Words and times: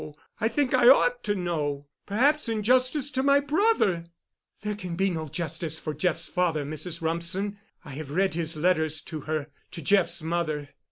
I 0.39 0.47
think 0.47 0.73
I 0.73 0.89
ought 0.89 1.23
to 1.25 1.35
know. 1.35 1.85
Perhaps 2.07 2.49
in 2.49 2.63
justice 2.63 3.11
to 3.11 3.21
my 3.21 3.39
brother——" 3.39 4.05
"There 4.63 4.73
can 4.73 4.95
be 4.95 5.11
no 5.11 5.27
justice 5.27 5.77
for 5.77 5.93
Jeff's 5.93 6.27
father, 6.27 6.65
Mrs. 6.65 7.03
Rumsen. 7.03 7.59
I 7.85 7.91
have 7.91 8.09
read 8.09 8.33
his 8.33 8.57
letters 8.57 9.03
to 9.03 9.19
her—to 9.21 9.81
Jeff's 9.83 10.23
mother. 10.23 10.69